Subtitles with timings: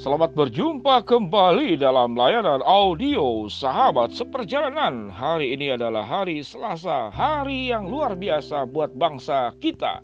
[0.00, 5.12] Selamat berjumpa kembali dalam layanan audio Sahabat Seperjalanan.
[5.12, 10.00] Hari ini adalah hari Selasa, hari yang luar biasa buat bangsa kita.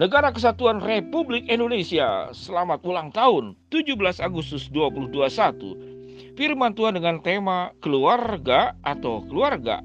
[0.00, 6.32] Negara Kesatuan Republik Indonesia, selamat ulang tahun 17 Agustus 2021.
[6.32, 9.84] Firman Tuhan dengan tema keluarga atau keluarga.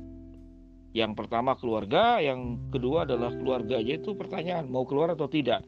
[0.95, 5.67] Yang pertama keluarga, yang kedua adalah keluarga, yaitu pertanyaan mau keluar atau tidak.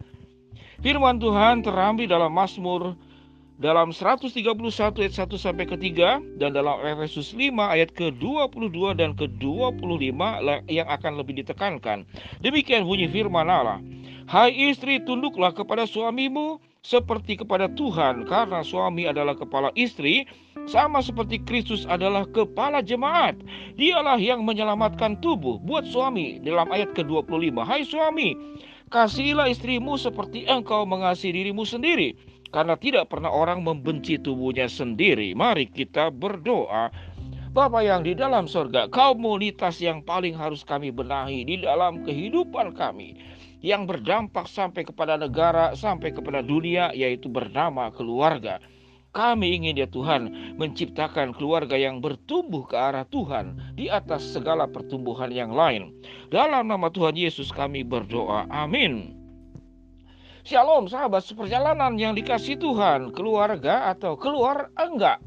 [0.79, 2.95] Firman Tuhan terambil dalam Mazmur
[3.61, 4.33] dalam 131
[4.97, 10.21] ayat 1 sampai ke 3 dan dalam Efesus 5 ayat ke-22 dan ke-25
[10.73, 12.07] yang akan lebih ditekankan.
[12.41, 13.77] Demikian bunyi firman Allah.
[14.25, 20.27] Hai istri, tunduklah kepada suamimu seperti kepada Tuhan karena suami adalah kepala istri
[20.67, 23.37] sama seperti Kristus adalah kepala jemaat.
[23.75, 27.55] Dialah yang menyelamatkan tubuh buat suami dalam ayat ke-25.
[27.61, 28.35] Hai suami,
[28.89, 35.33] kasihilah istrimu seperti engkau mengasihi dirimu sendiri karena tidak pernah orang membenci tubuhnya sendiri.
[35.33, 36.93] Mari kita berdoa.
[37.53, 43.13] Bapa yang di dalam surga, komunitas yang paling harus kami benahi di dalam kehidupan kami
[43.61, 48.57] yang berdampak sampai kepada negara, sampai kepada dunia, yaitu bernama keluarga.
[49.13, 55.29] Kami ingin ya Tuhan menciptakan keluarga yang bertumbuh ke arah Tuhan di atas segala pertumbuhan
[55.29, 55.93] yang lain.
[56.33, 58.49] Dalam nama Tuhan Yesus kami berdoa.
[58.49, 59.22] Amin.
[60.43, 65.23] Shalom sahabat seperjalanan yang dikasih Tuhan Keluarga atau keluar enggak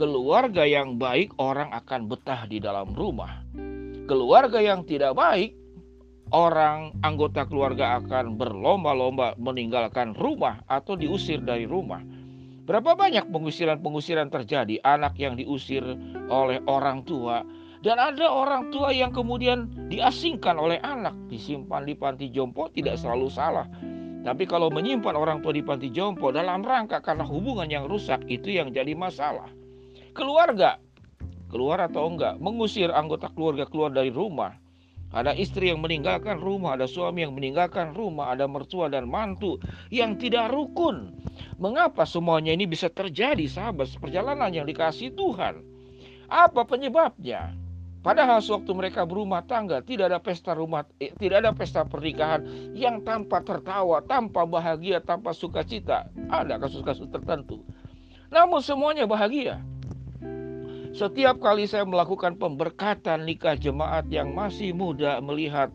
[0.00, 3.44] Keluarga yang baik orang akan betah di dalam rumah.
[4.08, 5.52] Keluarga yang tidak baik
[6.32, 12.00] Orang anggota keluarga akan berlomba-lomba meninggalkan rumah atau diusir dari rumah.
[12.64, 14.80] Berapa banyak pengusiran-pengusiran terjadi?
[14.88, 15.84] Anak yang diusir
[16.32, 17.44] oleh orang tua
[17.86, 23.30] dan ada orang tua yang kemudian diasingkan oleh anak, disimpan di panti jompo tidak selalu
[23.30, 23.70] salah.
[24.26, 28.50] Tapi kalau menyimpan orang tua di panti jompo dalam rangka karena hubungan yang rusak itu
[28.58, 29.46] yang jadi masalah.
[30.18, 30.82] Keluarga,
[31.46, 34.58] keluar atau enggak, mengusir anggota keluarga keluar dari rumah.
[35.14, 39.62] Ada istri yang meninggalkan rumah, ada suami yang meninggalkan rumah, ada mertua dan mantu
[39.94, 41.14] yang tidak rukun.
[41.62, 43.94] Mengapa semuanya ini bisa terjadi, sahabat?
[44.02, 45.62] Perjalanan yang dikasih Tuhan.
[46.26, 47.54] Apa penyebabnya?
[48.06, 53.02] Padahal sewaktu mereka berumah tangga tidak ada pesta rumah, eh, tidak ada pesta pernikahan yang
[53.02, 56.06] tanpa tertawa, tanpa bahagia, tanpa sukacita.
[56.30, 57.66] Ada kasus-kasus tertentu.
[58.30, 59.58] Namun semuanya bahagia.
[60.94, 65.74] Setiap kali saya melakukan pemberkatan nikah jemaat yang masih muda melihat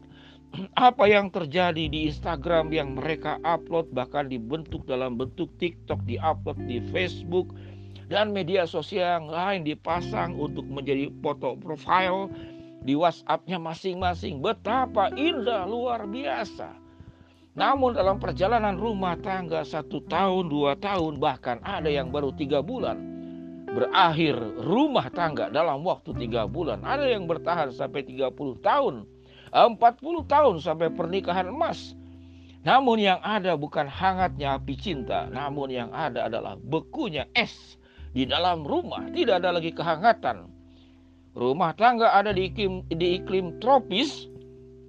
[0.79, 6.79] apa yang terjadi di Instagram yang mereka upload bahkan dibentuk dalam bentuk TikTok, diupload di
[6.95, 7.51] Facebook,
[8.11, 12.27] dan media sosial yang lain dipasang untuk menjadi foto profile
[12.83, 14.43] di WhatsAppnya masing-masing.
[14.43, 16.75] Betapa indah luar biasa.
[17.55, 22.99] Namun dalam perjalanan rumah tangga satu tahun, dua tahun, bahkan ada yang baru tiga bulan.
[23.71, 26.83] Berakhir rumah tangga dalam waktu tiga bulan.
[26.83, 29.07] Ada yang bertahan sampai 30 tahun.
[29.55, 29.79] 40
[30.27, 31.95] tahun sampai pernikahan emas.
[32.67, 37.79] Namun yang ada bukan hangatnya api cinta, namun yang ada adalah bekunya es
[38.11, 40.51] di dalam rumah tidak ada lagi kehangatan.
[41.31, 44.27] Rumah tangga ada di iklim, di iklim tropis,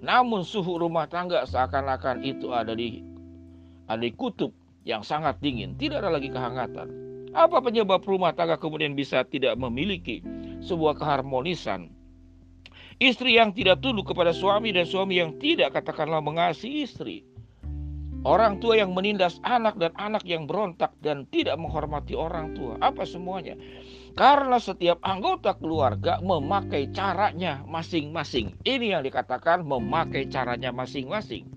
[0.03, 2.99] namun suhu rumah tangga seakan-akan itu ada di
[3.87, 4.51] ada di kutub
[4.83, 6.91] yang sangat dingin, tidak ada lagi kehangatan.
[7.33, 10.19] Apa penyebab rumah tangga kemudian bisa tidak memiliki
[10.67, 11.95] sebuah keharmonisan?
[12.99, 17.27] Istri yang tidak tunduk kepada suami dan suami yang tidak katakanlah mengasihi istri.
[18.23, 22.79] Orang tua yang menindas anak dan anak yang berontak dan tidak menghormati orang tua.
[22.79, 23.59] Apa semuanya?
[24.15, 28.55] Karena setiap anggota keluarga memakai caranya masing-masing.
[28.63, 31.51] Ini yang dikatakan memakai caranya masing-masing.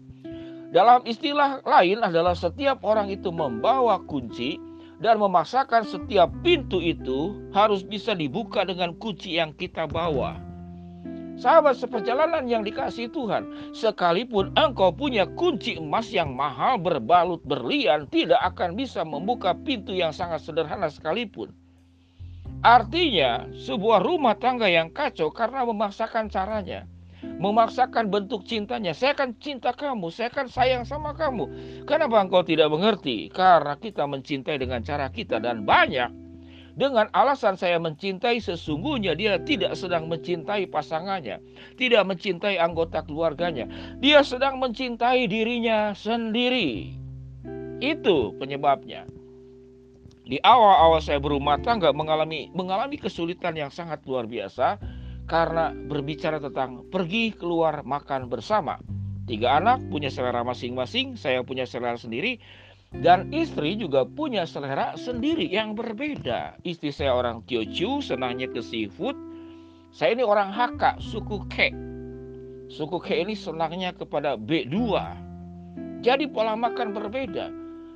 [0.74, 4.58] Dalam istilah lain adalah setiap orang itu membawa kunci
[4.98, 10.42] dan memaksakan setiap pintu itu harus bisa dibuka dengan kunci yang kita bawa.
[11.36, 18.40] Sahabat seperjalanan yang dikasih Tuhan, sekalipun engkau punya kunci emas yang mahal berbalut berlian, tidak
[18.56, 21.52] akan bisa membuka pintu yang sangat sederhana sekalipun.
[22.64, 26.88] Artinya, sebuah rumah tangga yang kacau karena memaksakan caranya,
[27.22, 28.96] memaksakan bentuk cintanya.
[28.96, 31.52] Saya akan cinta kamu, saya akan sayang sama kamu.
[31.84, 33.28] Kenapa engkau tidak mengerti?
[33.28, 36.25] Karena kita mencintai dengan cara kita dan banyak
[36.76, 41.40] dengan alasan saya mencintai sesungguhnya dia tidak sedang mencintai pasangannya,
[41.80, 43.64] tidak mencintai anggota keluarganya.
[44.04, 46.92] Dia sedang mencintai dirinya sendiri.
[47.80, 49.08] Itu penyebabnya.
[50.26, 54.76] Di awal-awal saya berumah tangga mengalami mengalami kesulitan yang sangat luar biasa
[55.32, 58.82] karena berbicara tentang pergi keluar makan bersama.
[59.26, 62.38] Tiga anak punya selera masing-masing, saya punya selera sendiri.
[63.04, 66.56] Dan istri juga punya selera sendiri yang berbeda.
[66.64, 69.18] Istri saya orang Teochew, senangnya ke seafood.
[69.92, 71.76] Saya ini orang Hakka, suku K.
[72.72, 74.76] Suku K ini senangnya kepada B2.
[76.04, 77.52] Jadi pola makan berbeda.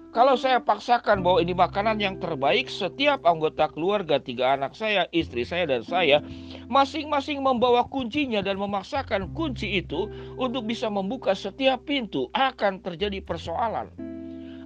[0.10, 5.46] Kalau saya paksakan bahwa ini makanan yang terbaik, setiap anggota keluarga, tiga anak saya, istri
[5.46, 6.18] saya, dan saya,
[6.66, 10.10] masing-masing membawa kuncinya dan memaksakan kunci itu
[10.42, 14.09] untuk bisa membuka setiap pintu, akan terjadi persoalan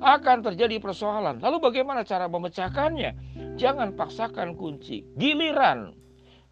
[0.04, 1.40] akan terjadi persoalan.
[1.40, 3.16] Lalu bagaimana cara memecahkannya?
[3.56, 5.08] Jangan paksakan kunci.
[5.16, 5.96] Giliran.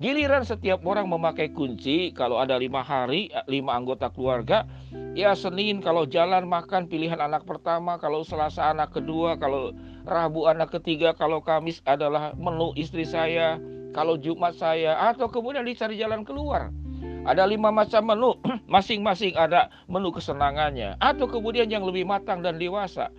[0.01, 4.65] Giliran setiap orang memakai kunci, kalau ada lima hari, lima anggota keluarga,
[5.13, 10.74] ya Senin kalau jalan makan pilihan anak pertama, kalau Selasa anak kedua, kalau Rabu anak
[10.74, 13.62] ketiga, kalau Kamis adalah menu istri saya,
[13.94, 16.74] kalau Jumat saya, atau kemudian dicari jalan keluar.
[17.21, 18.33] Ada lima macam menu,
[18.74, 23.13] masing-masing ada menu kesenangannya, atau kemudian yang lebih matang dan dewasa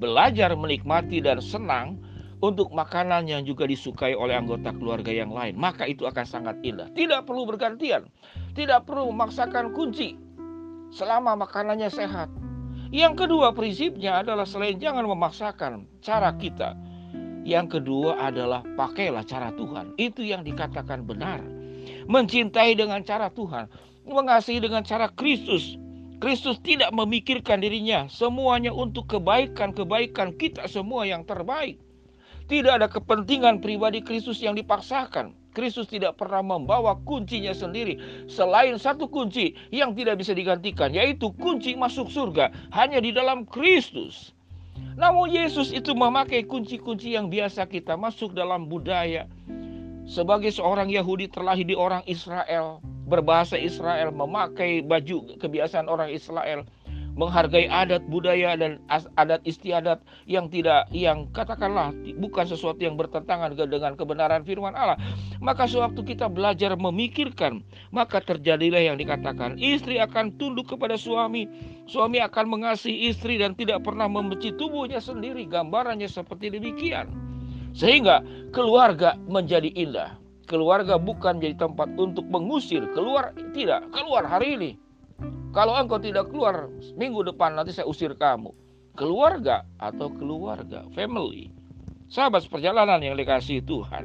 [0.00, 2.00] belajar menikmati dan senang
[2.40, 6.88] untuk makanan yang juga disukai oleh anggota keluarga yang lain, maka itu akan sangat indah.
[6.96, 8.08] Tidak perlu bergantian,
[8.56, 10.16] tidak perlu memaksakan kunci
[10.88, 12.32] selama makanannya sehat.
[12.90, 16.74] Yang kedua prinsipnya adalah selain jangan memaksakan cara kita.
[17.44, 19.94] Yang kedua adalah pakailah cara Tuhan.
[20.00, 21.44] Itu yang dikatakan benar.
[22.10, 23.70] Mencintai dengan cara Tuhan,
[24.04, 25.78] mengasihi dengan cara Kristus,
[26.20, 31.80] Kristus tidak memikirkan dirinya, semuanya untuk kebaikan-kebaikan kita semua yang terbaik.
[32.44, 35.32] Tidak ada kepentingan pribadi Kristus yang dipaksakan.
[35.56, 37.98] Kristus tidak pernah membawa kuncinya sendiri
[38.30, 44.30] selain satu kunci yang tidak bisa digantikan yaitu kunci masuk surga hanya di dalam Kristus.
[44.94, 49.24] Namun Yesus itu memakai kunci-kunci yang biasa kita masuk dalam budaya.
[50.04, 56.62] Sebagai seorang Yahudi terlahir di orang Israel, berbahasa Israel, memakai baju kebiasaan orang Israel,
[57.18, 58.78] menghargai adat budaya dan
[59.18, 59.98] adat istiadat
[60.30, 64.96] yang tidak yang katakanlah bukan sesuatu yang bertentangan dengan kebenaran firman Allah.
[65.42, 67.60] Maka sewaktu kita belajar memikirkan
[67.90, 71.50] maka terjadilah yang dikatakan istri akan tunduk kepada suami
[71.90, 75.44] suami akan mengasihi istri dan tidak pernah membenci tubuhnya sendiri.
[75.50, 77.10] Gambarannya seperti demikian.
[77.70, 80.19] Sehingga keluarga menjadi indah
[80.50, 84.70] keluarga bukan jadi tempat untuk mengusir keluar tidak keluar hari ini.
[85.54, 86.66] Kalau engkau tidak keluar
[86.98, 88.50] minggu depan nanti saya usir kamu.
[88.98, 91.54] Keluarga atau keluarga family
[92.10, 94.04] sahabat perjalanan yang dikasih Tuhan.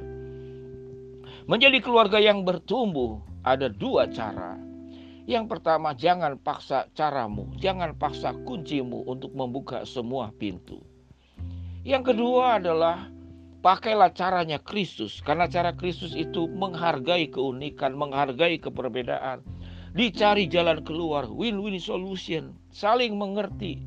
[1.49, 4.61] Menjadi keluarga yang bertumbuh ada dua cara.
[5.25, 10.77] Yang pertama jangan paksa caramu jangan paksa kuncimu untuk membuka semua pintu.
[11.81, 13.09] Yang kedua adalah
[13.65, 19.41] Pakailah caranya Kristus, karena cara Kristus itu menghargai keunikan, menghargai keperbedaan.
[19.97, 23.81] Dicari jalan keluar, win-win solution, saling mengerti,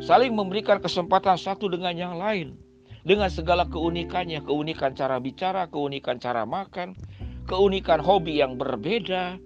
[0.00, 2.56] saling memberikan kesempatan satu dengan yang lain.
[3.04, 6.96] Dengan segala keunikannya, keunikan cara bicara, keunikan cara makan,
[7.44, 9.36] keunikan hobi yang berbeda,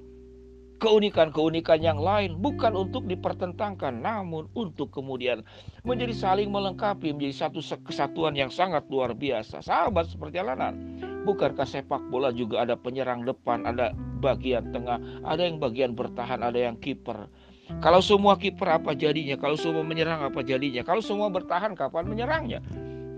[0.82, 5.46] keunikan-keunikan yang lain bukan untuk dipertentangkan namun untuk kemudian
[5.86, 9.62] menjadi saling melengkapi menjadi satu kesatuan yang sangat luar biasa.
[9.62, 15.94] Sahabat seperjalanan bukankah sepak bola juga ada penyerang depan ada bagian tengah ada yang bagian
[15.94, 17.30] bertahan ada yang kiper?
[17.78, 19.38] Kalau semua kiper apa jadinya?
[19.38, 20.82] Kalau semua menyerang apa jadinya?
[20.82, 22.58] Kalau semua bertahan kapan menyerangnya?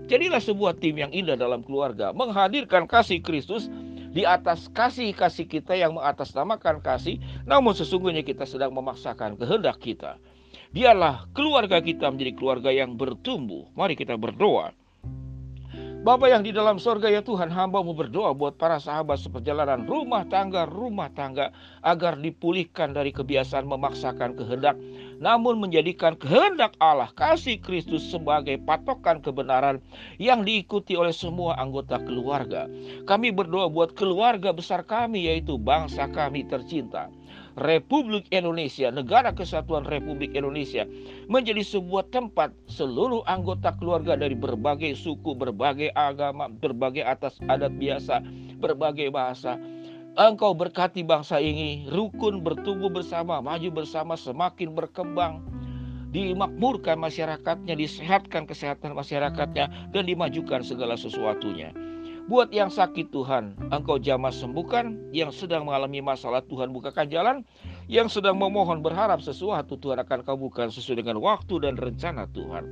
[0.05, 3.73] Jadilah sebuah tim yang indah dalam keluarga menghadirkan kasih Kristus
[4.15, 10.15] di atas kasih-kasih kita yang mengatasnamakan kasih, namun sesungguhnya kita sedang memaksakan kehendak kita.
[10.71, 13.67] Biarlah keluarga kita menjadi keluarga yang bertumbuh.
[13.75, 14.71] Mari kita berdoa.
[16.05, 20.61] Bapak yang di dalam sorga ya Tuhan hambamu berdoa buat para sahabat seperjalanan rumah tangga
[20.69, 21.49] rumah tangga
[21.81, 24.77] agar dipulihkan dari kebiasaan memaksakan kehendak
[25.19, 29.79] namun menjadikan kehendak Allah kasih Kristus sebagai patokan kebenaran
[30.19, 32.67] yang diikuti oleh semua anggota keluarga.
[33.07, 37.07] Kami berdoa buat keluarga besar kami yaitu bangsa kami tercinta.
[37.55, 40.83] Republik Indonesia, Negara Kesatuan Republik Indonesia
[41.31, 48.19] menjadi sebuah tempat seluruh anggota keluarga dari berbagai suku, berbagai agama, berbagai atas adat biasa,
[48.59, 49.55] berbagai bahasa.
[50.15, 55.43] Engkau berkati bangsa ini rukun bertumbuh bersama, maju bersama, semakin berkembang,
[56.15, 61.75] dimakmurkan masyarakatnya, disehatkan kesehatan masyarakatnya, dan dimajukan segala sesuatunya.
[62.31, 65.11] Buat yang sakit Tuhan, engkau jamah sembuhkan.
[65.11, 67.43] Yang sedang mengalami masalah Tuhan bukakan jalan.
[67.85, 72.63] Yang sedang memohon berharap sesuatu Tuhan akan kabulkan sesuai dengan waktu dan rencana Tuhan.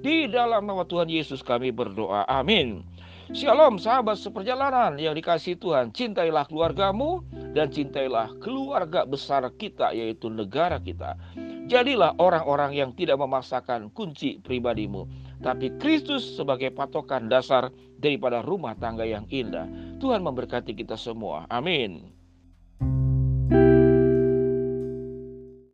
[0.00, 2.24] Di dalam nama Tuhan Yesus kami berdoa.
[2.24, 2.86] Amin.
[3.32, 5.88] Shalom sahabat seperjalanan yang dikasih Tuhan.
[5.96, 7.24] Cintailah keluargamu
[7.56, 11.16] dan cintailah keluarga besar kita yaitu negara kita.
[11.64, 15.08] Jadilah orang-orang yang tidak memaksakan kunci pribadimu,
[15.40, 19.64] tapi Kristus sebagai patokan dasar daripada rumah tangga yang indah.
[19.96, 21.48] Tuhan memberkati kita semua.
[21.48, 22.11] Amin.